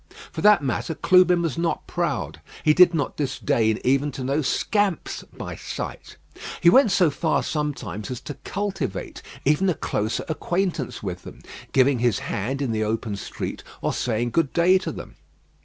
For 0.31 0.41
that 0.41 0.63
matter 0.63 0.95
Clubin 0.95 1.43
was 1.43 1.59
not 1.59 1.85
proud. 1.85 2.41
He 2.65 2.73
did 2.73 2.95
not 2.95 3.15
disdain 3.15 3.77
even 3.83 4.11
to 4.13 4.23
know 4.23 4.41
scamps 4.41 5.23
by 5.37 5.55
sight. 5.55 6.17
He 6.59 6.71
went 6.71 6.91
so 6.91 7.11
far 7.11 7.43
sometimes 7.43 8.09
as 8.09 8.19
to 8.21 8.33
cultivate 8.43 9.21
even 9.45 9.69
a 9.69 9.75
closer 9.75 10.25
acquaintance 10.27 11.03
with 11.03 11.21
them; 11.21 11.41
giving 11.71 11.99
his 11.99 12.17
hand 12.17 12.63
in 12.63 12.71
the 12.71 12.83
open 12.83 13.15
street, 13.15 13.63
or 13.79 13.93
saying 13.93 14.31
good 14.31 14.53
day 14.53 14.79
to 14.79 14.91
them. 14.91 15.17